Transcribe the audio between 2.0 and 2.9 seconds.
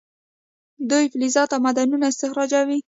استخراجوي.